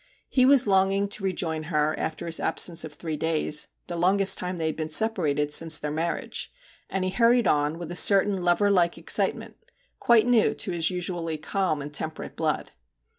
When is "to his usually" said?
10.55-11.37